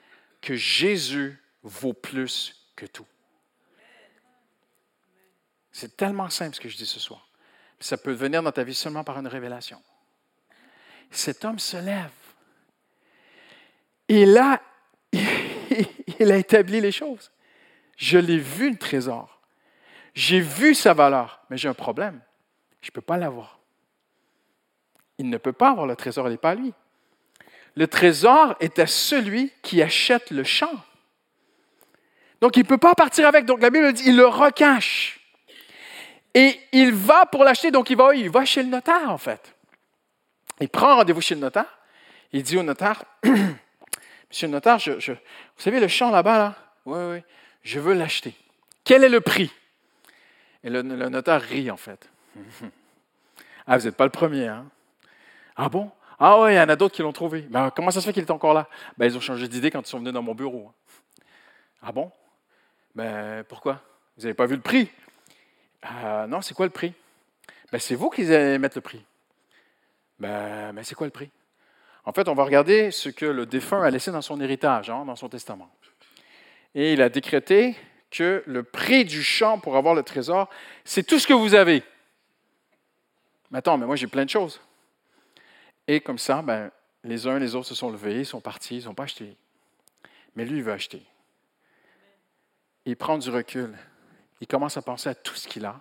[0.41, 3.05] que Jésus vaut plus que tout.
[5.71, 7.27] C'est tellement simple ce que je dis ce soir.
[7.79, 9.81] Ça peut venir dans ta vie seulement par une révélation.
[11.11, 12.09] Cet homme se lève.
[14.07, 14.61] Et là,
[15.11, 17.31] il a établi les choses.
[17.97, 19.34] Je l'ai vu le trésor.
[20.15, 22.19] J'ai vu sa valeur, mais j'ai un problème.
[22.81, 23.59] Je ne peux pas l'avoir.
[25.17, 26.73] Il ne peut pas avoir le trésor, il n'est pas à lui.
[27.75, 30.71] Le trésor est à celui qui achète le champ.
[32.41, 33.45] Donc, il ne peut pas partir avec.
[33.45, 35.19] Donc, la Bible dit, il le recache.
[36.33, 39.55] Et il va pour l'acheter, donc il va, il va chez le notaire, en fait.
[40.59, 41.79] Il prend rendez-vous chez le notaire.
[42.31, 43.03] Il dit au notaire,
[44.29, 45.17] Monsieur le notaire, je, vous
[45.57, 46.55] savez le champ là-bas, là?
[46.85, 47.23] Oui, oui,
[47.63, 48.33] je veux l'acheter.
[48.83, 49.51] Quel est le prix?
[50.65, 52.09] Et le, notaire rit, en fait.
[53.67, 54.65] ah, vous n'êtes pas le premier, hein?
[55.55, 55.91] Ah bon?
[56.17, 57.41] Ah oui, il y en a d'autres qui l'ont trouvé.
[57.41, 58.67] Ben, comment ça se fait qu'il est encore là?
[58.97, 60.71] Ben, ils ont changé d'idée quand ils sont venus dans mon bureau.
[61.83, 62.11] Ah bon?
[62.95, 63.79] Ben, pourquoi?
[64.17, 64.89] Vous n'avez pas vu le prix?
[65.83, 66.93] Ah, non, c'est quoi le prix?
[67.71, 69.05] Ben, c'est vous qui allez mettre le prix.
[70.19, 71.29] Ben, ben, c'est quoi le prix?
[72.05, 75.05] En fait, on va regarder ce que le défunt a laissé dans son héritage, hein,
[75.05, 75.69] dans son testament.
[76.73, 77.75] Et il a décrété
[78.15, 80.49] que le prix du champ pour avoir le trésor,
[80.85, 81.83] c'est tout ce que vous avez.
[83.51, 84.61] Mais attends, mais moi j'ai plein de choses.
[85.87, 86.71] Et comme ça, ben,
[87.03, 89.35] les uns et les autres se sont levés, ils sont partis, ils n'ont pas acheté.
[90.35, 91.03] Mais lui, il veut acheter.
[92.85, 93.77] Il prend du recul.
[94.41, 95.79] Il commence à penser à tout ce qu'il a,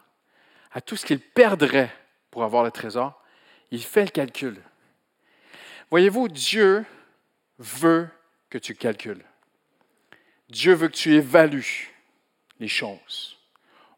[0.73, 1.95] à tout ce qu'il perdrait
[2.31, 3.23] pour avoir le trésor.
[3.71, 4.61] Il fait le calcul.
[5.91, 6.85] Voyez-vous, Dieu
[7.59, 8.09] veut
[8.51, 9.25] que tu calcules.
[10.49, 11.94] Dieu veut que tu évalues
[12.61, 13.37] les choses.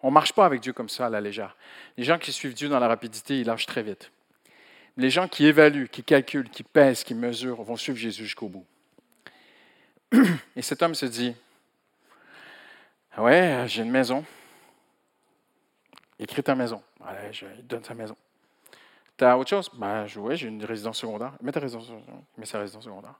[0.03, 1.57] On ne marche pas avec Dieu comme ça à la légère.
[1.97, 4.11] Les gens qui suivent Dieu dans la rapidité, ils lâchent très vite.
[4.97, 8.67] Les gens qui évaluent, qui calculent, qui pèsent, qui mesurent vont suivre Jésus jusqu'au bout.
[10.57, 11.35] Et cet homme se dit,
[13.19, 14.25] ouais, j'ai une maison.
[16.19, 16.83] Écris ta maison.
[17.05, 18.17] Allez, je donne sa maison.
[19.17, 19.71] T'as autre chose?
[19.75, 21.33] Ben, j'ai une résidence secondaire.
[21.41, 22.15] Mets ta résidence secondaire.
[22.37, 23.15] Mets sa résidence secondaire.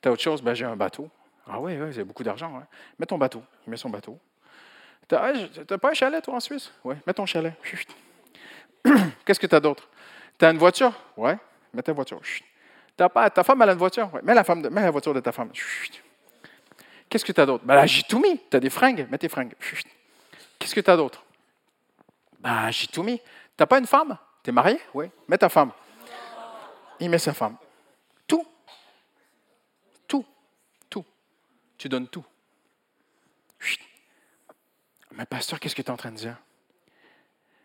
[0.00, 0.42] T'as autre chose?
[0.42, 1.08] Ben, j'ai un bateau.
[1.46, 2.62] Ah oui, oui, j'ai beaucoup d'argent.
[2.98, 3.42] Mets ton bateau.
[3.66, 4.18] Il met son bateau.
[5.10, 6.70] T'as pas un chalet, toi, en Suisse?
[6.84, 7.52] Oui, mets ton chalet.
[9.24, 9.88] Qu'est-ce que tu as d'autre?
[10.38, 10.92] Tu as une voiture?
[11.16, 11.32] Oui,
[11.74, 12.20] mets ta voiture.
[12.96, 14.08] pas, ta femme a une voiture?
[14.14, 15.50] Oui, mets la, voiture de ta femme.
[17.08, 17.64] Qu'est-ce que tu as d'autre?
[17.64, 18.38] Ben j'ai tout mis.
[18.48, 19.08] Tu as des fringues?
[19.10, 19.52] Mets tes fringues.
[20.60, 21.24] Qu'est-ce que tu as d'autre?
[22.38, 23.18] Ben, j'ai tout mis.
[23.18, 23.24] Tu
[23.58, 24.16] n'as pas une femme?
[24.44, 24.78] Tu es marié?
[24.94, 25.06] Oui.
[25.26, 25.72] Mets ta femme.
[27.00, 27.56] Il met sa femme.
[28.28, 28.46] Tout.
[30.06, 30.24] Tout.
[30.88, 31.04] Tout.
[31.76, 32.24] Tu donnes tout.
[35.12, 36.36] Mais pasteur, qu'est-ce que tu es en train de dire?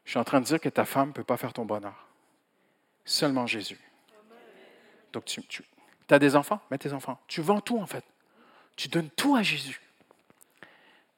[0.03, 2.07] Je suis en train de dire que ta femme ne peut pas faire ton bonheur.
[3.05, 3.79] Seulement Jésus.
[5.13, 5.63] Donc, tu, tu
[6.09, 6.59] as des enfants?
[6.69, 7.19] Mets tes enfants.
[7.27, 8.03] Tu vends tout, en fait.
[8.75, 9.79] Tu donnes tout à Jésus.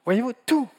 [0.06, 0.70] Voyez-vous, tout.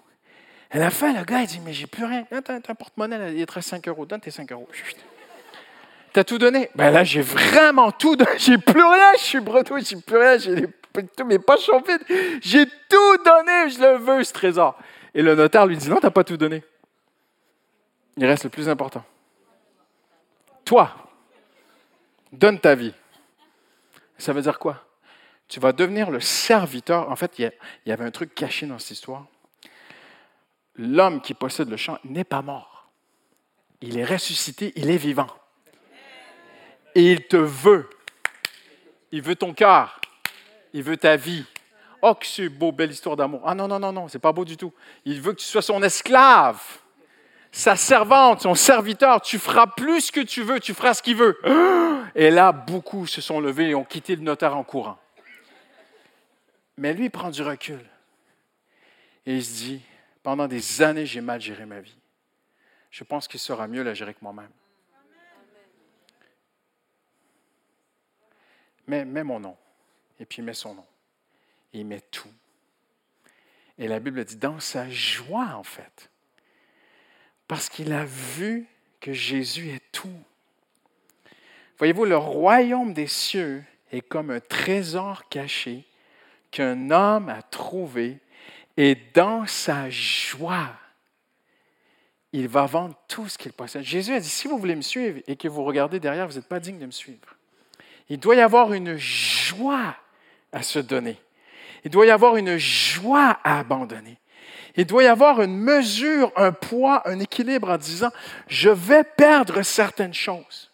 [0.71, 2.25] À la fin, le gars, il dit, mais j'ai plus rien.
[2.25, 4.07] T'as un porte-monnaie, il est à 5 euros.
[4.07, 4.69] Donne tes 5 euros.
[6.13, 6.71] Tu as tout donné?
[6.75, 8.31] Ben là, j'ai vraiment tout donné.
[8.39, 9.13] J'ai plus rien.
[9.19, 10.39] Je suis breton, j'ai plus rien.
[10.39, 10.67] J'ai
[11.17, 12.05] tous mes poches sont vides.
[12.41, 13.71] J'ai tout donné.
[13.71, 14.79] Je le veux, ce trésor.
[15.15, 16.63] Et le notaire lui dit, non, tu n'as pas tout donné.
[18.17, 19.05] Il reste le plus important.
[20.65, 20.95] Toi,
[22.33, 22.95] donne ta vie.
[24.19, 24.85] Ça veut dire quoi?
[25.47, 27.11] Tu vas devenir le serviteur.
[27.11, 27.53] En fait, il
[27.87, 29.27] y avait un truc caché dans cette histoire
[30.79, 32.89] l'homme qui possède le champ n'est pas mort.
[33.81, 35.29] Il est ressuscité, il est vivant.
[36.95, 37.91] Et il te veut.
[39.13, 40.01] Il veut ton cœur.
[40.73, 41.45] Il veut ta vie.
[42.03, 43.43] Oh, que c'est beau, belle histoire d'amour.
[43.45, 44.73] Ah non, non, non, non, c'est pas beau du tout.
[45.05, 46.61] Il veut que tu sois son esclave,
[47.51, 49.21] sa servante, son serviteur.
[49.21, 51.39] Tu feras plus que tu veux, tu feras ce qu'il veut.
[52.15, 54.99] Et là, beaucoup se sont levés et ont quitté le notaire en courant.
[56.77, 57.85] Mais lui, il prend du recul.
[59.27, 59.83] Et il se dit,
[60.23, 61.97] pendant des années, j'ai mal géré ma vie.
[62.91, 64.51] Je pense qu'il sera mieux la gérer que moi-même.
[68.87, 69.57] Mais mets mon nom.
[70.19, 70.87] Et puis mets son nom.
[71.79, 72.33] Il met tout.
[73.79, 76.11] Et la Bible dit dans sa joie, en fait.
[77.47, 78.67] Parce qu'il a vu
[79.01, 80.21] que Jésus est tout.
[81.79, 83.63] Voyez-vous, le royaume des cieux
[83.93, 85.85] est comme un trésor caché
[86.51, 88.19] qu'un homme a trouvé
[88.77, 90.75] et dans sa joie,
[92.33, 93.85] il va vendre tout ce qu'il possède.
[93.85, 96.49] Jésus a dit, si vous voulez me suivre et que vous regardez derrière, vous n'êtes
[96.49, 97.37] pas digne de me suivre.
[98.09, 99.95] Il doit y avoir une joie
[100.51, 101.21] à se donner.
[101.85, 104.19] Il doit y avoir une joie à abandonner.
[104.77, 108.11] Il doit y avoir une mesure, un poids, un équilibre en disant,
[108.47, 110.69] je vais perdre certaines choses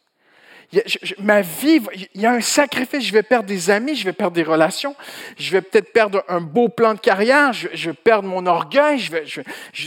[1.18, 1.80] ma vie,
[2.14, 3.04] il y a un sacrifice.
[3.04, 4.94] Je vais perdre des amis, je vais perdre des relations,
[5.36, 9.12] je vais peut-être perdre un beau plan de carrière, je, vais perdre mon orgueil, je
[9.12, 9.24] vais,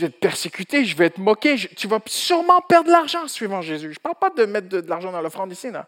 [0.02, 1.56] être persécuté, je vais être moqué.
[1.76, 3.92] tu vas sûrement perdre de l'argent en suivant Jésus.
[3.92, 5.70] Je ne parle pas de mettre de, l'argent dans l'offrande ici.
[5.70, 5.86] Là.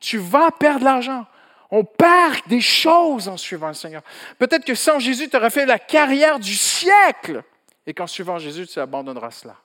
[0.00, 1.26] Tu vas perdre de l'argent.
[1.70, 4.02] On perd des choses en suivant le Seigneur.
[4.38, 7.42] Peut-être que sans Jésus, tu aurais fait la carrière du siècle
[7.86, 9.56] et qu'en suivant Jésus, tu abandonneras cela.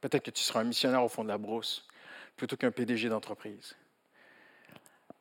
[0.00, 1.86] Peut-être que tu seras un missionnaire au fond de la brousse
[2.36, 3.76] plutôt qu'un PDG d'entreprise.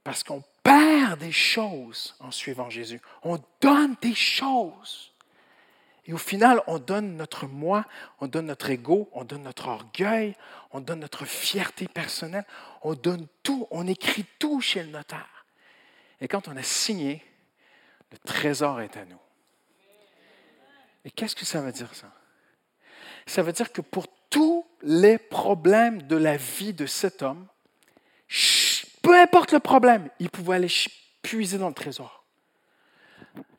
[0.04, 3.00] Parce qu'on perd des choses en suivant Jésus.
[3.24, 5.11] On donne des choses.
[6.06, 7.86] Et au final, on donne notre moi,
[8.20, 10.36] on donne notre ego, on donne notre orgueil,
[10.72, 12.46] on donne notre fierté personnelle,
[12.82, 15.46] on donne tout, on écrit tout chez le notaire.
[16.20, 17.24] Et quand on a signé,
[18.12, 19.20] le trésor est à nous.
[21.06, 22.12] Et qu'est-ce que ça veut dire ça?
[23.28, 27.48] Ça veut dire que pour tous les problèmes de la vie de cet homme,
[29.02, 30.72] peu importe le problème, il pouvait aller
[31.22, 32.24] puiser dans le trésor.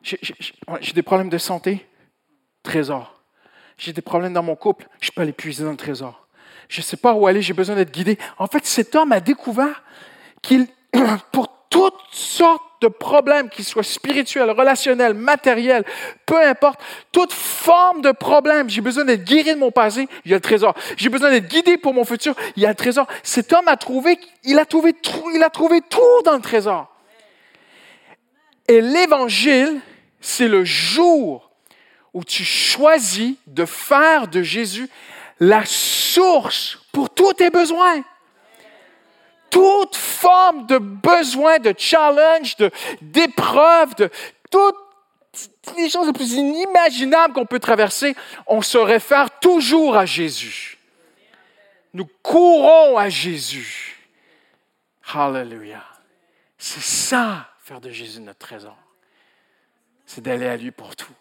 [0.01, 1.87] J'ai des problèmes de santé,
[2.63, 3.21] trésor.
[3.77, 6.27] J'ai des problèmes dans mon couple, je peux aller puiser dans le trésor.
[6.69, 8.17] Je ne sais pas où aller, j'ai besoin d'être guidé.
[8.37, 9.83] En fait, cet homme a découvert
[10.41, 10.67] qu'il,
[11.31, 15.83] pour toutes sortes de problèmes, qu'ils soient spirituels, relationnels, matériels,
[16.25, 16.79] peu importe,
[17.11, 18.69] toute forme de problème.
[18.69, 20.75] J'ai besoin d'être guéri de mon passé, il y a le trésor.
[20.97, 23.07] J'ai besoin d'être guidé pour mon futur, il y a le trésor.
[23.23, 24.93] Cet homme a trouvé, il a trouvé,
[25.33, 26.93] il a trouvé tout dans le trésor.
[28.67, 29.81] Et l'évangile,
[30.21, 31.42] c'est le jour
[32.13, 34.89] où tu choisis de faire de Jésus
[35.39, 38.03] la source pour tous tes besoins.
[39.49, 42.55] Toute forme de besoin, de challenge,
[43.01, 44.09] d'épreuve, de,
[44.49, 44.75] toutes
[45.77, 48.15] les choses les plus inimaginables qu'on peut traverser,
[48.47, 50.77] on se réfère toujours à Jésus.
[51.93, 53.97] Nous courons à Jésus.
[55.13, 55.83] Hallelujah.
[56.57, 58.77] C'est ça, faire de Jésus notre trésor.
[60.05, 61.13] C'est d'aller à lui pour tout.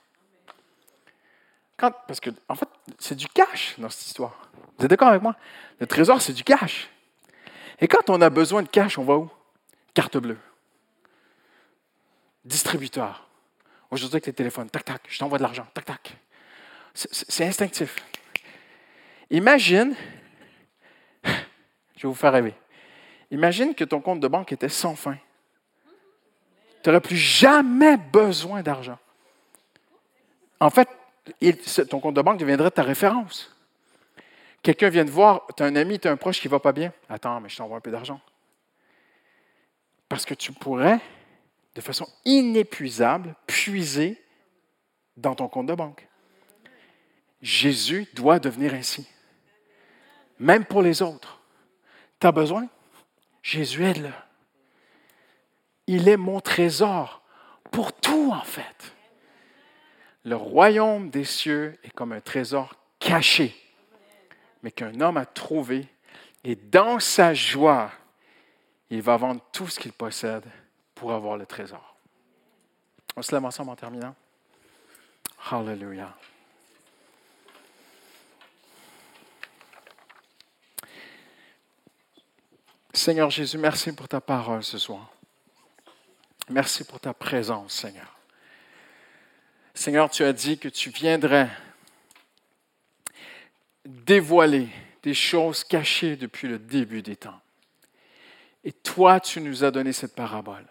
[1.91, 2.69] Parce que, en fait,
[2.99, 4.51] c'est du cash dans cette histoire.
[4.79, 5.37] Vous êtes d'accord avec moi?
[5.81, 6.89] Le trésor, c'est du cash.
[7.81, 9.31] Et quand on a besoin de cash, on va où?
[9.95, 10.39] Carte bleue.
[12.45, 13.29] Distributeur.
[13.91, 16.17] Aujourd'hui, avec les téléphones, tac, tac, je t'envoie de l'argent, tac, tac.
[16.95, 17.97] C'est instinctif.
[19.31, 19.95] Imagine,
[21.25, 21.31] je
[22.03, 22.55] vais vous faire rêver.
[23.31, 25.17] Imagine que ton compte de banque était sans fin.
[26.83, 28.99] Tu n'aurais plus jamais besoin d'argent.
[30.61, 30.89] En fait,
[31.89, 33.55] ton compte de banque deviendrait ta référence.
[34.63, 36.61] Quelqu'un vient te voir, tu as un ami, tu as un proche qui ne va
[36.61, 36.93] pas bien.
[37.09, 38.21] Attends, mais je t'envoie un peu d'argent.
[40.09, 41.01] Parce que tu pourrais,
[41.75, 44.23] de façon inépuisable, puiser
[45.17, 46.07] dans ton compte de banque.
[47.41, 49.09] Jésus doit devenir ainsi.
[50.39, 51.41] Même pour les autres.
[52.21, 52.69] Tu as besoin?
[53.43, 54.13] Jésus aide-le.
[55.89, 57.23] Il est mon trésor
[57.73, 58.95] pour tout, en fait.
[60.25, 63.57] Le royaume des cieux est comme un trésor caché,
[64.63, 65.89] mais qu'un homme a trouvé,
[66.45, 67.91] et dans sa joie,
[68.91, 70.45] il va vendre tout ce qu'il possède
[70.95, 71.97] pour avoir le trésor.
[73.17, 74.15] On se lève ensemble en terminant.
[75.51, 76.15] Hallelujah.
[82.95, 85.11] Seigneur Jésus, merci pour ta parole ce soir.
[86.51, 88.22] Merci pour ta présence, Seigneur.
[89.75, 91.49] Seigneur, tu as dit que tu viendrais
[93.85, 94.69] dévoiler
[95.03, 97.41] des choses cachées depuis le début des temps.
[98.65, 100.67] Et toi, tu nous as donné cette parabole.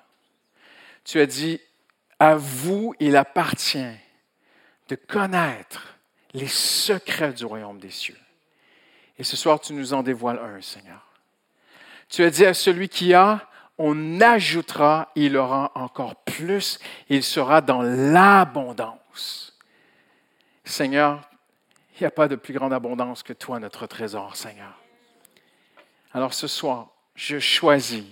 [1.03, 1.59] Tu as dit,
[2.19, 3.97] à vous, il appartient
[4.87, 5.97] de connaître
[6.33, 8.17] les secrets du royaume des cieux.
[9.17, 11.05] Et ce soir, tu nous en dévoiles un, Seigneur.
[12.09, 13.49] Tu as dit à celui qui a,
[13.81, 19.57] on ajoutera, il aura encore plus, il sera dans l'abondance.
[20.63, 21.27] Seigneur,
[21.95, 24.79] il n'y a pas de plus grande abondance que toi, notre trésor, Seigneur.
[26.13, 28.05] Alors ce soir, je choisis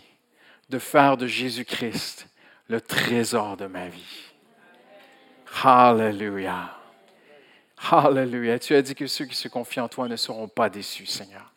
[0.69, 2.27] de faire de Jésus-Christ
[2.67, 4.31] le trésor de ma vie.
[5.63, 6.75] Hallelujah.
[7.91, 8.59] Hallelujah.
[8.59, 11.53] Tu as dit que ceux qui se confient en toi ne seront pas déçus, Seigneur.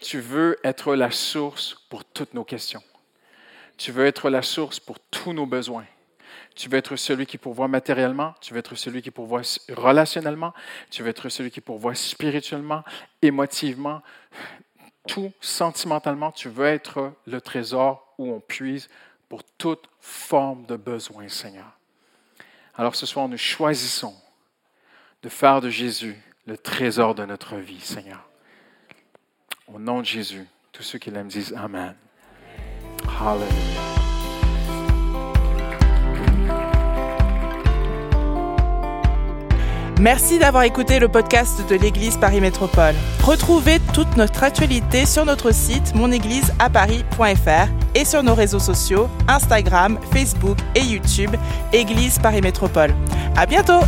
[0.00, 2.82] Tu veux être la source pour toutes nos questions.
[3.76, 5.86] Tu veux être la source pour tous nos besoins.
[6.54, 10.54] Tu veux être celui qui pourvoit matériellement, tu veux être celui qui pourvoit relationnellement,
[10.90, 12.84] tu veux être celui qui pourvoit spirituellement,
[13.22, 14.02] émotivement,
[15.08, 16.30] tout sentimentalement.
[16.32, 18.88] Tu veux être le trésor où on puise
[19.28, 21.78] pour toute forme de besoin, Seigneur.
[22.76, 24.14] Alors ce soir, nous choisissons
[25.22, 28.28] de faire de Jésus le trésor de notre vie, Seigneur.
[29.66, 31.96] Au nom de Jésus, tous ceux qui l'aiment disent Amen.
[40.00, 42.94] Merci d'avoir écouté le podcast de l'Église Paris Métropole.
[43.22, 50.58] Retrouvez toute notre actualité sur notre site monégliseaparis.fr et sur nos réseaux sociaux Instagram, Facebook
[50.74, 51.30] et YouTube
[51.72, 52.92] Église Paris Métropole.
[53.36, 53.80] À bientôt!